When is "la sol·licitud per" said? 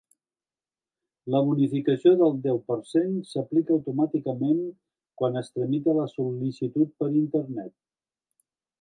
6.03-7.15